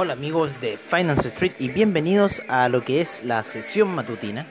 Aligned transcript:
Hola 0.00 0.12
amigos 0.12 0.60
de 0.60 0.76
Finance 0.76 1.26
Street 1.26 1.54
y 1.58 1.70
bienvenidos 1.70 2.40
a 2.46 2.68
lo 2.68 2.84
que 2.84 3.00
es 3.00 3.24
la 3.24 3.42
sesión 3.42 3.88
matutina. 3.88 4.46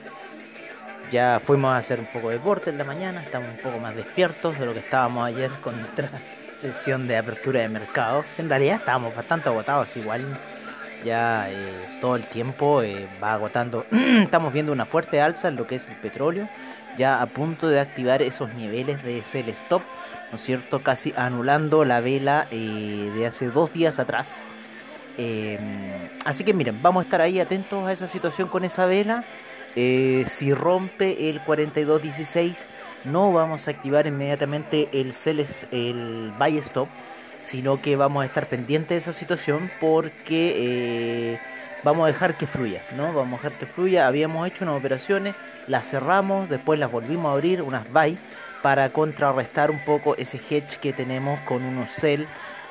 Ya 1.10 1.40
fuimos 1.42 1.70
a 1.70 1.78
hacer 1.78 1.98
un 2.00 2.04
poco 2.12 2.28
de 2.28 2.34
deporte 2.34 2.68
en 2.68 2.76
la 2.76 2.84
mañana, 2.84 3.22
estamos 3.22 3.54
un 3.54 3.62
poco 3.62 3.78
más 3.78 3.96
despiertos 3.96 4.58
de 4.58 4.66
lo 4.66 4.74
que 4.74 4.80
estábamos 4.80 5.24
ayer 5.24 5.50
con 5.62 5.80
nuestra 5.80 6.10
sesión 6.60 7.08
de 7.08 7.16
apertura 7.16 7.62
de 7.62 7.70
mercado. 7.70 8.26
En 8.36 8.50
realidad 8.50 8.76
estábamos 8.80 9.16
bastante 9.16 9.48
agotados, 9.48 9.96
igual 9.96 10.38
ya 11.02 11.50
eh, 11.50 11.98
todo 12.02 12.16
el 12.16 12.26
tiempo 12.26 12.82
eh, 12.82 13.08
va 13.22 13.32
agotando. 13.32 13.86
estamos 14.20 14.52
viendo 14.52 14.70
una 14.70 14.84
fuerte 14.84 15.18
alza 15.22 15.48
en 15.48 15.56
lo 15.56 15.66
que 15.66 15.76
es 15.76 15.86
el 15.86 15.96
petróleo, 15.96 16.46
ya 16.98 17.22
a 17.22 17.26
punto 17.26 17.68
de 17.68 17.80
activar 17.80 18.20
esos 18.20 18.52
niveles 18.52 19.02
de 19.02 19.22
sell 19.22 19.48
stop, 19.48 19.80
¿no 20.30 20.36
es 20.36 20.42
cierto? 20.42 20.82
Casi 20.82 21.14
anulando 21.16 21.86
la 21.86 22.00
vela 22.00 22.48
eh, 22.50 23.10
de 23.16 23.26
hace 23.26 23.46
dos 23.48 23.72
días 23.72 23.98
atrás 23.98 24.44
Em, 25.18 25.58
así 26.24 26.44
que 26.44 26.54
miren, 26.54 26.80
vamos 26.80 27.02
a 27.02 27.04
estar 27.04 27.20
ahí 27.20 27.40
atentos 27.40 27.84
a 27.84 27.92
esa 27.92 28.06
situación 28.06 28.48
con 28.48 28.64
esa 28.64 28.86
vela. 28.86 29.24
Eh, 29.74 30.24
si 30.28 30.54
rompe 30.54 31.28
el 31.28 31.40
4216, 31.40 32.68
no 33.04 33.32
vamos 33.32 33.68
a 33.68 33.72
activar 33.72 34.06
inmediatamente 34.06 34.88
el, 34.92 35.12
el 35.72 36.32
buy 36.38 36.58
stop, 36.58 36.88
sino 37.42 37.82
que 37.82 37.96
vamos 37.96 38.22
a 38.22 38.26
estar 38.26 38.46
pendientes 38.46 38.88
de 38.90 38.96
esa 38.96 39.12
situación 39.12 39.70
porque 39.80 40.54
eh, 40.56 41.40
vamos 41.82 42.04
a 42.04 42.06
dejar 42.08 42.36
que 42.36 42.46
fluya, 42.46 42.82
¿no? 42.96 43.12
Vamos 43.12 43.40
a 43.40 43.42
dejar 43.42 43.58
que 43.58 43.66
fluya. 43.66 44.06
Habíamos 44.06 44.46
hecho 44.46 44.64
unas 44.64 44.78
operaciones, 44.78 45.34
las 45.66 45.88
cerramos, 45.88 46.48
después 46.48 46.78
las 46.78 46.90
volvimos 46.90 47.26
a 47.30 47.32
abrir, 47.32 47.62
unas 47.62 47.90
buy, 47.92 48.18
para 48.62 48.90
contrarrestar 48.90 49.70
un 49.70 49.84
poco 49.84 50.14
ese 50.16 50.38
hedge 50.38 50.78
que 50.80 50.92
tenemos 50.92 51.40
con 51.40 51.62
unos 51.64 51.90
sell 51.90 52.26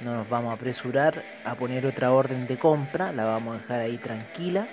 no 0.00 0.14
nos 0.14 0.28
vamos 0.28 0.50
a 0.50 0.54
apresurar 0.54 1.22
a 1.44 1.54
poner 1.54 1.84
otra 1.84 2.10
orden 2.12 2.46
de 2.46 2.56
compra, 2.56 3.12
la 3.12 3.24
vamos 3.24 3.56
a 3.56 3.58
dejar 3.60 3.80
ahí 3.80 3.98
tranquila, 3.98 4.66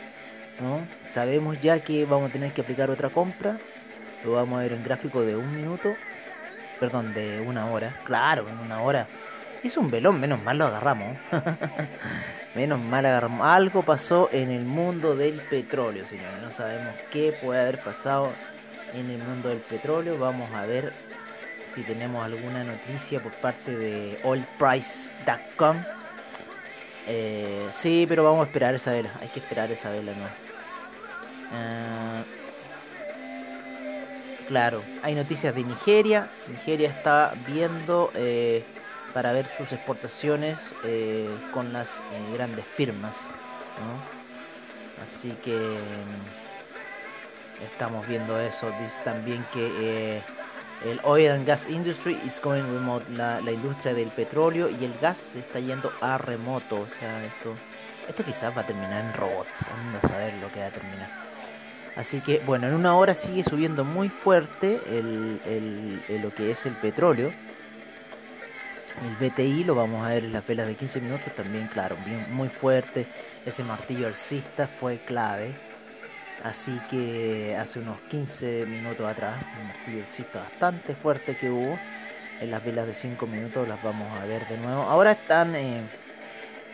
¿no? 0.62 0.80
Sabemos 1.12 1.60
ya 1.60 1.82
que 1.82 2.06
vamos 2.06 2.30
a 2.30 2.34
tener 2.34 2.54
que 2.54 2.62
aplicar 2.62 2.90
otra 2.90 3.10
compra, 3.10 3.58
lo 4.24 4.32
vamos 4.32 4.60
a 4.60 4.64
ver 4.64 4.74
en 4.74 4.84
gráfico 4.84 5.22
de 5.22 5.36
un 5.36 5.56
minuto. 5.56 5.94
Perdón, 6.80 7.14
de 7.14 7.42
una 7.42 7.72
hora. 7.72 7.96
Claro, 8.04 8.48
en 8.48 8.58
una 8.60 8.82
hora. 8.82 9.08
Hizo 9.64 9.82
un 9.82 9.90
velón, 9.90 10.20
menos 10.20 10.42
mal 10.44 10.58
lo 10.58 10.66
agarramos. 10.68 11.18
menos 12.56 12.80
mal 12.80 13.06
agarramos. 13.06 13.46
Algo 13.46 13.84
pasó 13.84 14.30
en 14.32 14.52
el 14.52 14.66
mundo 14.66 15.16
del 15.16 15.42
petróleo, 15.42 16.06
señores. 16.06 16.42
No 16.42 16.52
sabemos 16.52 16.96
qué 17.12 17.38
puede 17.42 17.62
haber 17.62 17.82
pasado 17.82 18.32
en 18.94 19.10
el 19.10 19.20
mundo 19.20 19.50
del 19.50 19.60
petróleo. 19.60 20.18
Vamos 20.18 20.52
a 20.52 20.66
ver 20.66 20.94
si 21.74 21.82
tenemos 21.84 22.24
alguna 22.24 22.64
noticia 22.64 23.22
por 23.22 23.34
parte 23.34 23.76
de 23.76 24.20
oilprice.com. 24.24 25.78
Eh, 27.08 27.68
sí, 27.72 28.06
pero 28.08 28.24
vamos 28.24 28.42
a 28.42 28.48
esperar 28.48 28.76
esa 28.76 28.92
vela. 28.92 29.12
Hay 29.22 29.28
que 29.30 29.40
esperar 29.40 29.72
esa 29.72 29.90
vela, 29.92 30.12
¿no? 30.14 30.28
Eh, 31.58 32.24
Claro, 34.48 34.82
hay 35.04 35.14
noticias 35.14 35.54
de 35.54 35.64
Nigeria. 35.64 36.30
Nigeria 36.48 36.90
está 36.90 37.34
viendo 37.46 38.12
eh, 38.16 38.64
para 39.14 39.32
ver 39.32 39.48
sus 39.58 39.72
exportaciones 39.72 40.76
eh, 40.84 41.30
con 41.54 41.74
las 41.74 42.00
eh, 42.00 42.34
grandes 42.34 42.66
firmas. 42.66 43.16
Así 45.04 45.32
que 45.44 45.56
mm, 45.56 47.64
estamos 47.64 48.08
viendo 48.08 48.40
eso. 48.40 48.72
Dice 48.82 49.02
también 49.04 49.46
que 49.54 50.22
el 50.86 51.00
oil 51.04 51.32
and 51.32 51.46
gas 51.46 51.68
industry 51.68 52.20
is 52.26 52.40
going 52.42 52.64
remote. 52.64 53.06
La, 53.12 53.42
la, 53.42 53.52
industria 53.52 53.94
del 53.94 54.10
petróleo 54.10 54.70
y 54.70 54.86
el 54.86 54.98
gas 55.00 55.18
se 55.18 55.40
está 55.40 55.60
yendo 55.60 55.92
a 56.02 56.18
remoto. 56.18 56.82
O 56.82 56.88
sea, 57.00 57.24
esto, 57.26 57.56
esto 58.08 58.24
quizás 58.24 58.56
va 58.56 58.62
a 58.62 58.68
terminar 58.68 59.06
en 59.06 59.14
robots. 59.14 59.66
Vamos 59.70 60.04
a 60.04 60.08
saber 60.08 60.34
lo 60.36 60.52
que 60.52 60.60
va 60.60 60.68
a 60.68 60.72
terminar. 60.72 61.28
Así 61.98 62.22
que, 62.22 62.40
bueno, 62.46 62.68
en 62.68 62.76
una 62.76 62.96
hora 62.96 63.16
sigue 63.16 63.44
subiendo 63.44 63.84
muy 63.84 64.10
fuerte 64.10 64.80
el, 64.88 65.42
el, 65.46 66.22
lo 66.22 66.32
que 66.32 66.52
es 66.52 66.68
el 66.68 66.74
petróleo. 66.74 67.34
El 69.04 69.30
BTI 69.30 69.64
lo 69.64 69.76
vamos 69.76 70.06
a 70.06 70.10
ver 70.10 70.26
en 70.26 70.34
las 70.34 70.46
velas 70.46 70.68
de 70.68 70.76
15 70.76 71.02
minutos 71.02 71.36
también, 71.36 71.68
claro, 71.68 71.96
muy 72.32 72.50
fuerte. 72.50 73.08
Ese 73.46 73.64
martillo 73.64 74.08
alcista 74.08 74.68
fue 74.68 74.98
clave 74.98 75.68
Así 76.44 76.80
que 76.90 77.56
hace 77.60 77.80
unos 77.80 78.00
15 78.10 78.66
minutos 78.68 79.06
atrás, 79.08 79.36
un 79.60 79.68
martillo 79.68 80.04
bastante 80.34 80.94
fuerte 80.94 81.36
que 81.36 81.50
hubo. 81.50 81.78
En 82.40 82.52
las 82.52 82.64
velas 82.64 82.86
de 82.86 82.94
5 82.94 83.26
minutos 83.26 83.68
las 83.68 83.82
vamos 83.82 84.08
a 84.22 84.26
ver 84.26 84.48
de 84.48 84.58
nuevo. 84.58 84.84
Ahora 84.84 85.14
están. 85.14 85.56
Eh, 85.56 85.82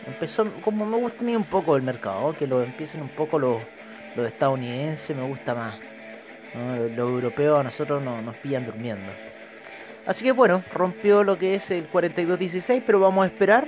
empezó, 0.06 0.46
como 0.62 0.86
me 0.86 0.98
gusta 0.98 1.24
un 1.24 1.46
poco 1.46 1.78
el 1.78 1.84
mercado, 1.84 2.34
que 2.34 2.46
lo 2.46 2.62
empiecen 2.62 3.02
un 3.02 3.10
poco 3.10 3.40
los, 3.40 3.62
los 4.18 4.28
estadounidenses, 4.28 5.16
me 5.16 5.26
gusta 5.26 5.56
más. 5.56 5.76
Los, 6.54 7.10
europeos 7.10 7.62
a 7.62 7.64
nosotros 7.64 8.04
no, 8.04 8.22
nos 8.22 8.36
pillan 8.36 8.66
durmiendo. 8.66 9.12
Así 10.06 10.24
que 10.26 10.32
bueno, 10.32 10.64
rompió 10.74 11.24
lo 11.24 11.38
que 11.38 11.56
es 11.56 11.72
el 11.72 11.90
42.16, 11.90 12.84
pero 12.86 13.00
vamos 13.00 13.24
a 13.24 13.28
esperar. 13.28 13.68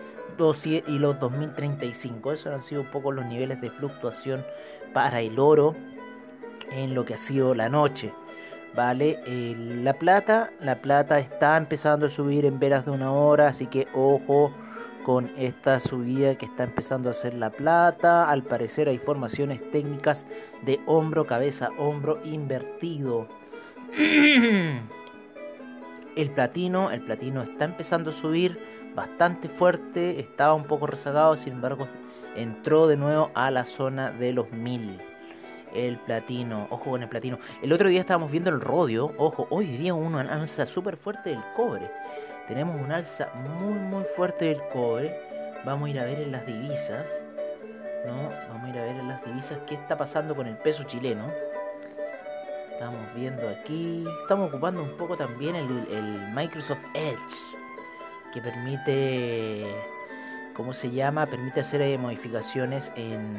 y 0.87 0.99
los 0.99 1.19
2035. 1.19 2.31
Esos 2.31 2.53
han 2.53 2.61
sido 2.61 2.81
un 2.81 2.87
poco 2.87 3.11
los 3.11 3.25
niveles 3.25 3.61
de 3.61 3.69
fluctuación 3.69 4.45
para 4.93 5.21
el 5.21 5.39
oro 5.39 5.75
en 6.71 6.93
lo 6.93 7.05
que 7.05 7.15
ha 7.15 7.17
sido 7.17 7.55
la 7.55 7.69
noche. 7.69 8.11
Vale, 8.75 9.19
la 9.83 9.93
plata, 9.93 10.51
la 10.59 10.81
plata 10.81 11.19
está 11.19 11.55
empezando 11.55 12.07
a 12.07 12.09
subir 12.09 12.45
en 12.45 12.59
velas 12.59 12.85
de 12.85 12.91
una 12.91 13.13
hora, 13.13 13.47
así 13.47 13.67
que 13.67 13.87
ojo 13.93 14.51
con 15.05 15.31
esta 15.37 15.79
subida 15.79 16.35
que 16.35 16.45
está 16.45 16.63
empezando 16.63 17.09
a 17.09 17.11
hacer 17.11 17.35
la 17.35 17.51
plata. 17.51 18.29
Al 18.29 18.43
parecer 18.43 18.89
hay 18.89 18.97
formaciones 18.97 19.61
técnicas 19.71 20.27
de 20.63 20.81
hombro, 20.87 21.25
cabeza, 21.25 21.69
hombro 21.77 22.19
invertido. 22.25 23.27
El 26.15 26.31
platino, 26.31 26.91
el 26.91 27.01
platino 27.01 27.41
está 27.43 27.65
empezando 27.65 28.11
a 28.11 28.13
subir 28.13 28.57
bastante 28.95 29.49
fuerte, 29.49 30.19
estaba 30.19 30.53
un 30.53 30.63
poco 30.63 30.87
rezagado, 30.87 31.35
sin 31.35 31.53
embargo 31.53 31.87
entró 32.35 32.87
de 32.87 32.97
nuevo 32.97 33.31
a 33.33 33.51
la 33.51 33.65
zona 33.65 34.11
de 34.11 34.31
los 34.33 34.51
mil. 34.51 34.99
El 35.73 35.97
platino, 35.97 36.67
ojo 36.69 36.91
con 36.91 37.03
el 37.03 37.09
platino. 37.09 37.37
El 37.61 37.73
otro 37.73 37.89
día 37.89 37.99
estábamos 37.99 38.31
viendo 38.31 38.49
el 38.49 38.61
rodio, 38.61 39.11
ojo, 39.17 39.47
hoy 39.49 39.65
día 39.65 39.93
una 39.93 40.21
alza 40.21 40.65
súper 40.65 40.95
fuerte 40.95 41.31
del 41.31 41.43
cobre. 41.55 41.91
Tenemos 42.47 42.79
un 42.79 42.93
alza 42.93 43.29
muy 43.33 43.73
muy 43.73 44.05
fuerte 44.15 44.45
del 44.45 44.61
cobre. 44.71 45.13
Vamos 45.65 45.87
a 45.87 45.89
ir 45.89 45.99
a 45.99 46.05
ver 46.05 46.19
en 46.19 46.31
las 46.31 46.45
divisas. 46.45 47.09
¿no? 48.05 48.29
Vamos 48.49 48.63
a 48.63 48.69
ir 48.69 48.77
a 48.77 48.83
ver 48.83 48.95
en 48.95 49.07
las 49.07 49.25
divisas 49.25 49.59
qué 49.67 49.75
está 49.75 49.97
pasando 49.97 50.35
con 50.35 50.47
el 50.47 50.55
peso 50.55 50.83
chileno. 50.83 51.27
Estamos 52.75 53.05
viendo 53.15 53.47
aquí. 53.47 54.03
Estamos 54.23 54.49
ocupando 54.49 54.83
un 54.83 54.97
poco 54.97 55.15
también 55.15 55.55
el, 55.55 56.33
Microsoft 56.35 56.83
Edge. 56.93 57.55
Que 58.33 58.41
permite. 58.41 59.65
¿Cómo 60.53 60.73
se 60.73 60.91
llama? 60.91 61.25
Permite 61.25 61.61
hacer 61.61 61.81
eh, 61.81 61.97
modificaciones 61.97 62.91
en, 62.97 63.37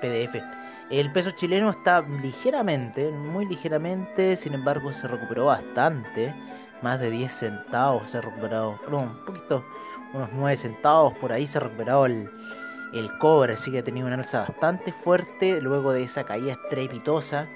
PDF. 0.00 0.42
El 0.88 1.12
peso 1.12 1.32
chileno 1.32 1.68
está 1.68 2.00
ligeramente, 2.00 3.10
muy 3.10 3.44
ligeramente, 3.44 4.36
sin 4.36 4.54
embargo 4.54 4.92
se 4.92 5.06
recuperó 5.06 5.46
bastante 5.46 6.34
más 6.82 6.98
de 6.98 7.10
10 7.10 7.30
centavos 7.30 8.10
se 8.10 8.18
ha 8.18 8.20
recuperado, 8.20 8.80
un 8.90 9.24
poquito, 9.24 9.64
unos 10.12 10.30
9 10.32 10.56
centavos 10.56 11.16
por 11.18 11.32
ahí 11.32 11.46
se 11.46 11.58
ha 11.58 11.60
recuperado 11.60 12.06
el, 12.06 12.28
el 12.92 13.16
cobre, 13.18 13.54
así 13.54 13.70
que 13.70 13.78
ha 13.78 13.84
tenido 13.84 14.08
una 14.08 14.16
alza 14.16 14.40
bastante 14.40 14.92
fuerte 14.92 15.60
luego 15.60 15.92
de 15.92 16.02
esa 16.02 16.24
caída 16.24 16.54
estrepitosa 16.54 17.46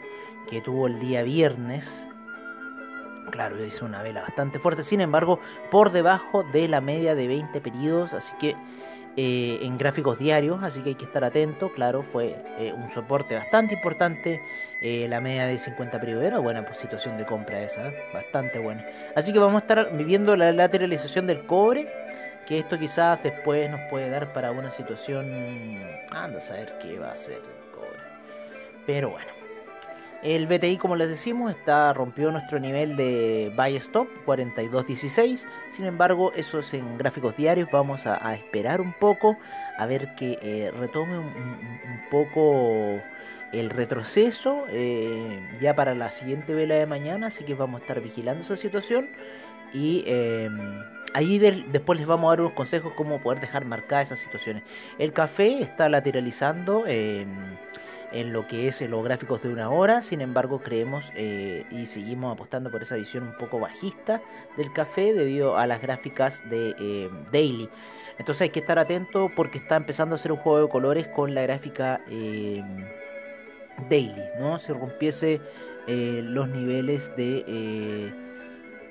que 0.49 0.61
tuvo 0.61 0.87
el 0.87 0.99
día 1.00 1.23
viernes. 1.23 2.07
Claro, 3.31 3.62
hizo 3.65 3.85
una 3.85 4.03
vela 4.03 4.23
bastante 4.23 4.59
fuerte, 4.59 4.83
sin 4.83 5.00
embargo, 5.00 5.41
por 5.71 5.91
debajo 5.91 6.45
de 6.45 6.69
la 6.69 6.81
media 6.81 7.15
de 7.15 7.26
20 7.26 7.61
periodos, 7.61 8.15
así 8.15 8.33
que 8.38 8.55
eh, 9.19 9.61
en 9.62 9.79
gráficos 9.79 10.19
diarios, 10.19 10.62
así 10.62 10.83
que 10.83 10.91
hay 10.91 10.95
que 10.95 11.07
estar 11.07 11.25
atento. 11.25 11.73
Claro, 11.73 12.03
fue 12.03 12.37
eh, 12.59 12.75
un 12.75 12.91
soporte 12.91 13.35
bastante 13.35 13.75
importante. 13.75 14.43
Eh, 14.83 15.07
la 15.09 15.23
media 15.23 15.47
de 15.47 15.57
50 15.57 15.99
periodos 15.99 16.25
era 16.25 16.38
buena 16.38 16.71
situación 16.75 17.17
de 17.17 17.25
compra 17.25 17.62
esa, 17.62 17.93
bastante 18.12 18.59
buena. 18.59 18.85
Así 19.15 19.33
que 19.33 19.38
vamos 19.38 19.57
a 19.57 19.65
estar 19.65 19.97
viviendo 19.97 20.37
la 20.37 20.53
lateralización 20.53 21.26
del 21.26 21.47
cobre, 21.47 21.88
que 22.47 22.59
esto 22.59 22.79
quizás 22.79 23.23
después 23.23 23.71
nos 23.71 23.81
puede 23.88 24.11
dar 24.11 24.35
para 24.35 24.50
una 24.50 24.71
situación. 24.71 25.26
Anda 26.12 26.37
a 26.37 26.41
saber 26.43 26.76
qué 26.83 26.99
va 26.99 27.09
a 27.09 27.12
hacer 27.12 27.37
el 27.37 27.73
cobre. 27.75 27.99
Pero 28.85 29.11
bueno. 29.11 29.36
El 30.23 30.46
BTI, 30.46 30.78
como 30.78 30.96
les 30.96 31.08
decimos, 31.08 31.50
está 31.50 31.92
rompió 31.92 32.30
nuestro 32.32 32.58
nivel 32.58 32.96
de 32.96 33.52
buy 33.56 33.76
stop 33.76 34.08
42.16. 34.25 35.46
Sin 35.70 35.85
embargo, 35.85 36.32
eso 36.35 36.61
es 36.61 36.75
en 36.75 36.99
gráficos 36.99 37.37
diarios. 37.37 37.68
Vamos 37.70 38.06
a, 38.06 38.35
esperar 38.35 38.80
un 38.80 38.92
poco 38.92 39.37
a 39.78 39.87
ver 39.87 40.14
que 40.14 40.38
eh, 40.42 40.73
retome 40.76 41.18
un, 41.18 42.00
poco 42.11 43.00
el 43.52 43.70
retroceso 43.70 44.64
eh, 44.68 45.40
ya 45.61 45.75
para 45.75 45.94
la 45.94 46.11
siguiente 46.11 46.54
vela 46.54 46.76
de 46.76 46.87
mañana. 46.87 47.28
Así 47.28 47.44
que 47.44 47.54
vamos 47.54 47.80
a 47.80 47.82
estar 47.82 48.00
vigilando 48.00 48.42
esa 48.42 48.56
situación 48.56 49.08
y 49.73 50.04
em, 50.06 50.82
ahí 51.12 51.38
después 51.38 51.99
les 51.99 52.08
vamos 52.08 52.28
a 52.28 52.30
dar 52.30 52.40
unos 52.40 52.52
consejos 52.52 52.92
cómo 52.94 53.20
poder 53.20 53.40
dejar 53.40 53.64
marcadas 53.64 54.08
esas 54.08 54.20
situaciones. 54.20 54.62
El 54.99 55.12
café 55.12 55.61
está 55.61 55.88
lateralizando. 55.88 56.85
En 58.12 58.32
lo 58.32 58.46
que 58.46 58.68
es 58.68 58.80
los 58.82 59.04
gráficos 59.04 59.42
de 59.42 59.48
una 59.48 59.70
hora, 59.70 60.00
sin 60.00 60.20
embargo 60.20 60.60
creemos 60.60 61.04
eh, 61.14 61.64
y 61.70 61.86
seguimos 61.86 62.34
apostando 62.34 62.70
por 62.70 62.82
esa 62.82 62.94
visión 62.96 63.25
un 63.25 63.36
poco 63.36 63.58
bajista 63.58 64.22
del 64.56 64.72
café 64.72 65.12
debido 65.12 65.56
a 65.56 65.66
las 65.66 65.82
gráficas 65.82 66.42
de 66.48 66.75
eh, 66.78 67.10
daily. 67.32 67.68
Entonces 68.18 68.42
hay 68.42 68.50
que 68.50 68.60
estar 68.60 68.78
atento 68.78 69.30
porque 69.34 69.58
está 69.58 69.76
empezando 69.76 70.14
a 70.14 70.16
hacer 70.16 70.32
un 70.32 70.38
juego 70.38 70.66
de 70.66 70.68
colores 70.68 71.08
con 71.08 71.34
la 71.34 71.42
gráfica 71.42 72.00
eh, 72.08 72.62
daily, 73.90 74.22
¿no? 74.38 74.58
Si 74.58 74.72
rompiese 74.72 75.40
los 75.88 76.48
niveles 76.48 77.14
de, 77.16 78.12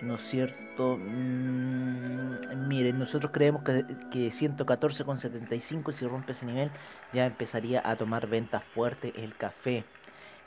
¿no 0.01 0.15
es 0.15 0.21
cierto? 0.21 0.64
Mm, 0.77 2.67
miren, 2.67 2.99
nosotros 2.99 3.31
creemos 3.31 3.63
que, 3.63 3.85
que 4.11 4.27
114,75 4.29 5.91
si 5.93 6.05
rompe 6.07 6.33
ese 6.33 6.45
nivel 6.45 6.71
ya 7.13 7.25
empezaría 7.25 7.81
a 7.83 7.95
tomar 7.95 8.27
ventas 8.27 8.63
fuertes 8.63 9.13
el 9.15 9.35
café. 9.35 9.85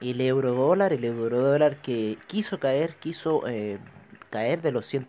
El 0.00 0.20
euro 0.20 0.52
dólar, 0.52 0.92
el 0.92 1.04
euro 1.04 1.40
dólar 1.40 1.76
que 1.82 2.18
quiso 2.26 2.60
caer, 2.60 2.96
quiso 2.96 3.46
eh, 3.48 3.78
caer 4.30 4.62
de 4.62 4.72
los 4.72 4.86
100, 4.86 5.08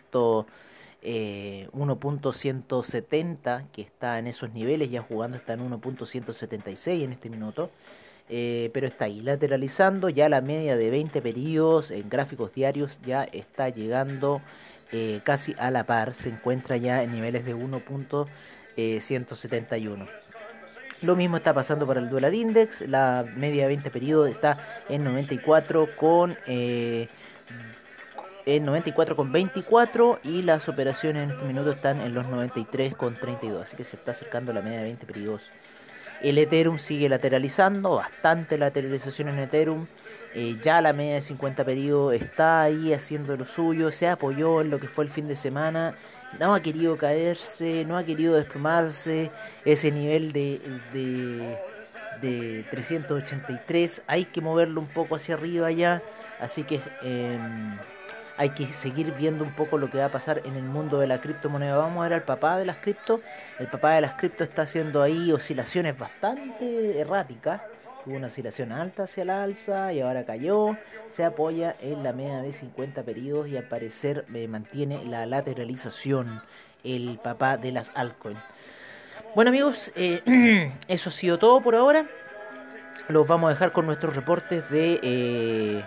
eh, 1.02 1.70
1.170 1.74 3.68
que 3.72 3.82
está 3.82 4.20
en 4.20 4.28
esos 4.28 4.52
niveles, 4.54 4.90
ya 4.90 5.02
jugando 5.02 5.38
está 5.38 5.54
en 5.54 5.70
1.176 5.70 7.04
en 7.04 7.12
este 7.12 7.30
minuto. 7.30 7.70
Eh, 8.32 8.70
pero 8.74 8.86
está 8.86 9.06
ahí 9.06 9.22
lateralizando, 9.22 10.08
ya 10.10 10.30
la 10.30 10.42
media 10.42 10.78
de 10.78 10.92
20 10.92 11.20
periodos 11.20 11.90
en 11.90 12.08
gráficos 12.10 12.54
diarios 12.54 13.00
ya 13.04 13.24
está 13.24 13.70
llegando 13.70 14.42
eh, 14.92 15.22
casi 15.24 15.56
a 15.60 15.72
la 15.72 15.86
par, 15.86 16.14
se 16.14 16.30
encuentra 16.30 16.78
ya 16.78 17.04
en 17.04 17.12
niveles 17.12 17.44
de 17.46 17.56
1.171. 17.56 20.08
Lo 21.02 21.16
mismo 21.16 21.38
está 21.38 21.54
pasando 21.54 21.88
para 21.88 22.02
el 22.02 22.10
dólar 22.10 22.34
index, 22.34 22.82
la 22.82 23.26
media 23.36 23.64
de 23.64 23.70
20 23.70 23.90
periodos 23.90 24.30
está 24.30 24.58
en 24.90 25.06
94 25.06 25.96
con 25.96 26.38
eh, 26.46 27.08
en 28.46 28.66
94 28.66 29.16
con 29.16 29.32
24 29.32 30.20
y 30.24 30.42
las 30.42 30.68
operaciones 30.68 31.24
en 31.24 31.32
este 31.32 31.46
minuto 31.46 31.72
están 31.72 32.02
en 32.02 32.14
los 32.14 32.28
93 32.28 32.96
con 32.96 33.16
32, 33.16 33.62
así 33.62 33.78
que 33.78 33.84
se 33.84 33.96
está 33.96 34.12
acercando 34.12 34.54
la 34.54 34.62
media 34.62 34.80
de 34.80 34.86
20 34.86 35.06
periodos. 35.06 35.52
El 36.22 36.38
Ethereum 36.38 36.80
sigue 36.80 37.10
lateralizando, 37.10 37.96
bastante 37.96 38.58
lateralización 38.58 39.30
en 39.30 39.40
Ethereum. 39.40 39.88
Eh, 40.36 40.58
ya 40.62 40.82
la 40.82 40.94
media 40.94 41.16
de 41.16 41.22
50 41.22 41.64
periodos 41.64 42.14
está 42.14 42.62
ahí 42.62 42.94
haciendo 42.94 43.36
lo 43.36 43.46
suyo, 43.46 43.92
se 43.92 44.08
apoyó 44.08 44.62
en 44.62 44.70
lo 44.70 44.80
que 44.80 44.88
fue 44.88 45.06
el 45.06 45.10
fin 45.10 45.28
de 45.28 45.36
semana 45.36 45.96
no 46.38 46.54
ha 46.54 46.62
querido 46.62 46.98
caerse, 46.98 47.86
no 47.86 47.98
ha 47.98 48.04
querido 48.04 48.36
desplomarse, 48.36 49.32
ese 49.66 49.92
nivel 49.92 50.32
de, 50.32 50.62
de, 50.94 51.58
de 52.22 52.64
383 52.70 54.04
hay 54.06 54.26
que 54.26 54.42
moverlo 54.42 54.82
un 54.82 54.88
poco 54.88 55.16
hacia 55.16 55.36
arriba 55.36 55.72
ya, 55.72 56.02
así 56.40 56.64
que 56.64 56.82
em, 57.02 57.78
hay 58.40 58.52
que 58.52 58.68
seguir 58.68 59.14
viendo 59.16 59.44
un 59.44 59.52
poco 59.52 59.78
lo 59.78 59.92
que 59.92 59.98
va 59.98 60.06
a 60.06 60.10
pasar 60.10 60.42
en 60.46 60.56
el 60.56 60.64
mundo 60.64 60.98
de 60.98 61.08
la 61.08 61.20
criptomoneda. 61.20 61.76
Vamos 61.76 62.00
a 62.00 62.04
ver 62.04 62.14
al 62.14 62.24
papá 62.24 62.58
de 62.58 62.66
las 62.66 62.78
cripto, 62.78 63.20
el 63.60 63.68
papá 63.68 63.96
de 63.96 64.02
las 64.02 64.14
cripto 64.14 64.46
está 64.46 64.62
haciendo 64.62 65.04
ahí 65.04 65.34
oscilaciones 65.34 65.98
bastante 65.98 66.98
erráticas 66.98 67.60
tuvo 68.06 68.16
una 68.16 68.28
oscilación 68.28 68.72
alta 68.72 69.04
hacia 69.04 69.26
la 69.26 69.44
alza 69.44 69.92
y 69.92 70.00
ahora 70.00 70.24
cayó, 70.24 70.78
se 71.10 71.26
apoya 71.26 71.76
en 71.82 72.02
la 72.02 72.14
media 72.14 72.42
de 72.42 72.54
50 72.54 73.04
periodos 73.04 73.50
y 73.50 73.58
al 73.58 73.66
parecer 73.66 74.26
eh, 74.34 74.48
mantiene 74.48 75.04
la 75.04 75.26
lateralización 75.26 76.42
el 76.86 77.20
papá 77.22 77.58
de 77.58 77.74
las 77.74 77.92
altcoins. 77.94 78.40
Bueno 79.36 79.50
amigos, 79.50 79.92
eh, 79.98 80.72
eso 80.88 81.10
ha 81.10 81.12
sido 81.12 81.38
todo 81.38 81.60
por 81.60 81.76
ahora. 81.76 82.06
Los 83.10 83.28
vamos 83.28 83.50
a 83.50 83.54
dejar 83.54 83.74
con 83.74 83.86
nuestros 83.86 84.16
reportes 84.16 84.70
de, 84.70 85.00
eh, 85.04 85.84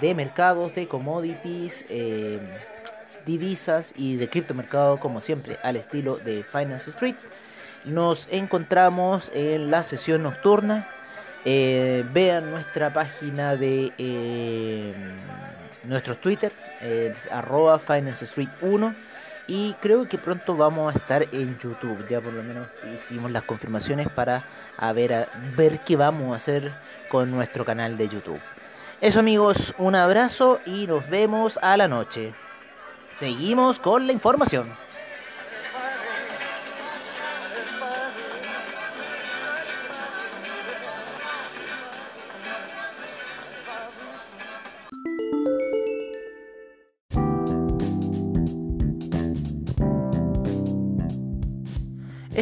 de 0.00 0.14
mercados, 0.14 0.74
de 0.74 0.88
commodities, 0.88 1.86
divisas 3.26 3.92
y 3.96 4.16
de 4.16 4.28
criptomercado 4.28 4.98
como 5.00 5.20
siempre 5.20 5.58
al 5.62 5.76
estilo 5.76 6.16
de 6.16 6.44
Finance 6.44 6.90
Street. 6.90 7.16
Nos 7.84 8.28
encontramos 8.30 9.30
en 9.34 9.70
la 9.70 9.82
sesión 9.82 10.22
nocturna 10.22 10.88
eh, 11.44 12.04
vean 12.12 12.50
nuestra 12.50 12.92
página 12.92 13.56
de 13.56 13.92
eh, 13.96 14.92
nuestro 15.84 16.16
Twitter, 16.16 16.52
arroba 17.30 17.78
Finance 17.78 18.24
Street 18.24 18.50
1. 18.60 18.94
Y 19.46 19.74
creo 19.80 20.08
que 20.08 20.16
pronto 20.16 20.54
vamos 20.54 20.94
a 20.94 20.98
estar 20.98 21.22
en 21.32 21.58
YouTube. 21.58 22.06
Ya 22.08 22.20
por 22.20 22.32
lo 22.32 22.42
menos 22.42 22.68
hicimos 22.96 23.30
las 23.32 23.42
confirmaciones 23.42 24.08
para 24.08 24.44
ver, 24.94 25.12
a 25.12 25.28
ver 25.56 25.80
qué 25.80 25.96
vamos 25.96 26.32
a 26.32 26.36
hacer 26.36 26.70
con 27.08 27.30
nuestro 27.30 27.64
canal 27.64 27.96
de 27.96 28.08
YouTube. 28.08 28.40
Eso 29.00 29.20
amigos, 29.20 29.74
un 29.78 29.94
abrazo 29.94 30.60
y 30.66 30.86
nos 30.86 31.08
vemos 31.08 31.58
a 31.62 31.78
la 31.78 31.88
noche. 31.88 32.34
Seguimos 33.16 33.78
con 33.78 34.06
la 34.06 34.12
información. 34.12 34.70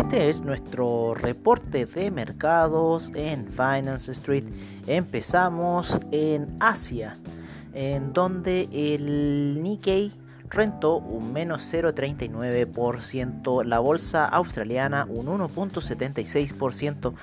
Este 0.09 0.31
es 0.31 0.41
nuestro 0.41 1.13
reporte 1.13 1.85
de 1.85 2.11
mercados 2.11 3.13
en 3.15 3.47
Finance 3.47 4.11
Street. 4.13 4.45
Empezamos 4.87 6.01
en 6.13 6.49
Asia, 6.61 7.19
en 7.75 8.15
donde 8.15 8.71
el 8.73 9.63
Nikkei 9.63 10.11
rentó 10.51 10.97
un 10.97 11.33
menos 11.33 11.73
0,39%, 11.73 13.65
la 13.65 13.79
bolsa 13.79 14.25
australiana 14.25 15.07
un 15.09 15.27
1,76%, 15.27 17.15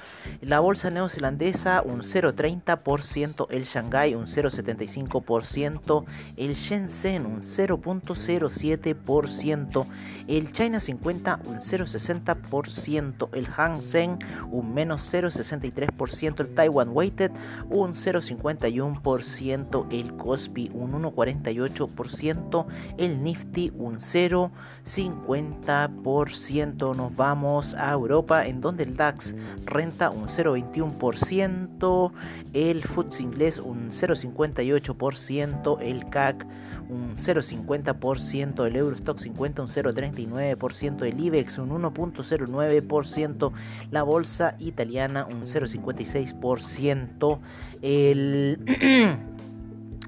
la 0.41 0.59
bolsa 0.59 0.89
neozelandesa 0.89 1.83
un 1.83 2.01
0,30%, 2.01 3.47
el 3.49 3.63
Shanghai 3.63 4.15
un 4.15 4.27
0,75%, 4.27 6.05
el 6.37 6.53
Shenzhen 6.53 7.25
un 7.25 7.41
0,07%, 7.41 9.85
el 10.27 10.51
China 10.51 10.79
50 10.79 11.39
un 11.45 11.59
0,60%, 11.59 13.29
el 13.33 13.47
Hang 13.47 13.81
Seng 13.81 14.19
un 14.51 14.73
menos 14.73 15.13
0,63%, 15.13 16.41
el 16.41 16.53
Taiwan 16.53 16.89
Weighted 16.91 17.31
un 17.69 17.93
0,51%, 17.93 19.87
el 19.91 20.17
Kospi 20.17 20.69
un 20.73 20.91
1,48%, 20.93 22.65
el 22.97 23.14
Nifty 23.23 23.71
un 23.77 23.99
0,50%. 23.99 26.95
Nos 26.95 27.15
vamos 27.15 27.75
a 27.75 27.91
Europa 27.91 28.45
en 28.45 28.61
donde 28.61 28.83
el 28.83 28.95
DAX 28.95 29.35
renta 29.65 30.09
un 30.09 30.27
0,21%, 30.27 32.11
el 32.53 32.83
FTSE 32.83 33.23
inglés 33.23 33.59
un 33.59 33.91
0,58%, 33.91 35.77
el 35.81 36.09
CAC 36.09 36.45
un 36.89 37.15
0,50%, 37.15 38.65
el 38.65 38.75
Eurostock 38.75 39.19
50 39.19 39.61
un 39.61 39.67
0,39%, 39.67 41.03
el 41.03 41.19
IBEX 41.19 41.57
un 41.57 41.69
1,09%, 41.69 43.51
la 43.91 44.03
bolsa 44.03 44.55
italiana 44.59 45.25
un 45.25 45.43
0,56%, 45.43 47.39
el 47.81 48.59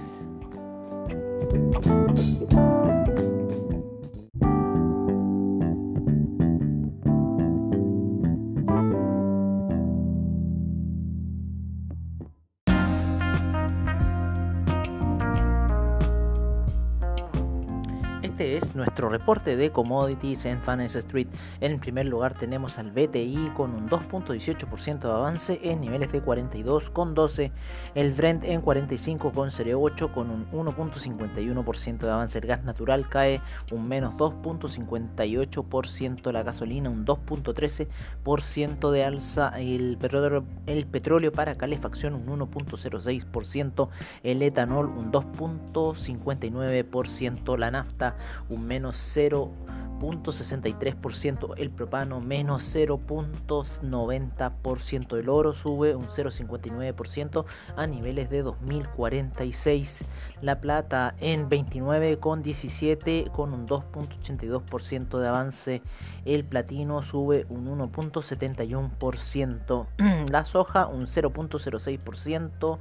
Este 18.41 18.57
es 18.57 18.75
nuestro 18.75 19.11
reporte 19.11 19.55
de 19.55 19.71
commodities 19.71 20.47
en 20.47 20.63
Finance 20.63 21.01
Street. 21.01 21.27
En 21.61 21.79
primer 21.79 22.07
lugar 22.07 22.33
tenemos 22.33 22.79
al 22.79 22.91
BTI 22.91 23.53
con 23.55 23.75
un 23.75 23.91
2.18% 23.91 25.01
de 25.01 25.11
avance 25.11 25.61
en 25.63 25.83
niveles 25.83 26.11
de 26.11 26.25
42,12. 26.25 27.53
El 27.95 28.15
Brent 28.15 28.45
en 28.45 28.63
45,08 28.63 30.15
con 30.15 30.31
un 30.31 30.51
1.51% 30.53 31.99
de 31.99 32.11
avance. 32.11 32.39
El 32.39 32.47
gas 32.47 32.65
natural 32.65 33.11
cae 33.11 33.43
un 33.73 33.87
menos 33.87 34.15
2.58%. 34.15 36.33
La 36.33 36.43
gasolina 36.43 36.89
un 36.89 37.05
2.13% 37.05 38.91
de 38.91 39.05
alza. 39.05 39.49
El 39.61 39.99
petróleo, 39.99 40.45
el 40.65 40.87
petróleo 40.87 41.31
para 41.31 41.59
calefacción 41.59 42.15
un 42.15 42.41
1.06%. 42.41 43.91
El 44.23 44.41
etanol 44.41 44.87
un 44.87 45.13
2.59%. 45.13 47.59
La 47.59 47.71
nafta 47.71 48.17
un 48.49 48.67
menos 48.67 48.97
0.63%, 49.17 51.55
el 51.57 51.71
propano 51.71 52.21
menos 52.21 52.75
0.90%, 52.75 55.19
el 55.19 55.29
oro 55.29 55.53
sube 55.53 55.95
un 55.95 56.09
0.59% 56.09 57.45
a 57.77 57.87
niveles 57.87 58.31
de 58.31 58.43
2046, 58.43 60.05
la 60.41 60.61
plata 60.61 61.15
en 61.21 61.51
29,17 61.51 63.31
con 63.31 63.53
un 63.53 63.67
2.82% 63.67 65.19
de 65.19 65.29
avance, 65.29 65.83
el 66.25 66.45
platino 66.45 67.03
sube 67.03 67.45
un 67.49 67.67
1.71%, 67.67 70.29
la 70.31 70.45
soja 70.45 70.87
un 70.87 71.07
0.06%, 71.07 72.79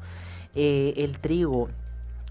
eh, 0.55 0.93
el 0.97 1.19
trigo 1.19 1.69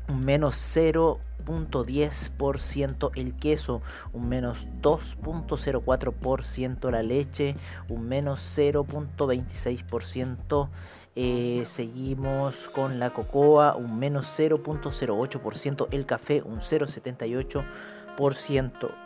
menos 0.08 0.56
0.10%, 0.76 3.10
el 3.14 3.34
queso 3.34 3.82
un 4.12 4.28
menos 4.28 4.66
2.04%, 4.82 6.90
la 6.90 7.02
leche 7.02 7.54
un 7.88 8.08
menos 8.08 8.40
0.26%, 8.56 10.68
eh, 11.16 11.62
seguimos 11.66 12.68
con 12.68 12.98
la 12.98 13.10
cocoa 13.10 13.76
un 13.76 13.98
menos 13.98 14.26
0.08%, 14.38 15.88
el 15.90 16.06
café 16.06 16.42
un 16.42 16.60
0.78%, 16.60 17.64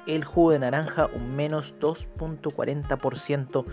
el 0.07 0.25
jugo 0.25 0.52
de 0.52 0.59
naranja 0.59 1.11
un 1.14 1.37
menos 1.37 1.75
2.40%, 1.81 3.66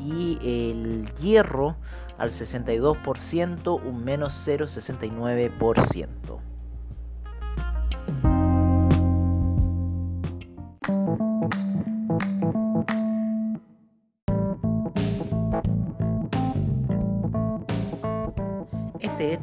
y 0.00 0.38
el 0.42 1.12
hierro 1.16 1.76
al 2.20 2.30
62%, 2.30 3.80
un 3.82 4.04
menos 4.04 4.46
0,69%. 4.46 6.49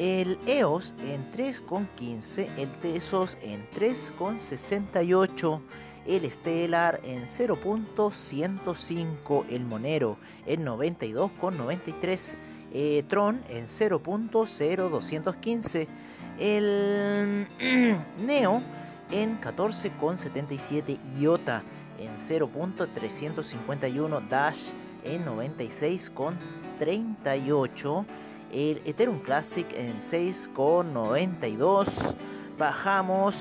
El 0.02 0.38
EOS 0.48 0.96
en 0.98 1.32
3,15, 1.32 2.50
el 2.58 2.72
Tesos 2.80 3.38
en 3.44 3.70
3,68 3.70 5.62
el 6.06 6.30
Stellar 6.30 7.00
en 7.04 7.26
0.105, 7.28 9.46
el 9.50 9.66
Monero 9.66 10.18
en 10.46 10.64
92,93, 10.66 12.36
eh, 12.74 13.04
Tron 13.08 13.42
en 13.50 13.66
0.0215, 13.68 15.88
el 16.40 17.48
Neo 18.26 18.62
en 19.12 19.40
14,77, 19.40 20.98
IOTA 21.20 21.62
en 22.00 22.18
0.351, 22.18 24.28
Dash 24.28 24.72
en 25.04 25.26
96,38, 25.26 28.06
el 28.52 28.82
Ethereum 28.86 29.20
Classic 29.20 29.68
en 29.74 30.00
6,92. 30.00 32.16
Bajamos 32.58 33.36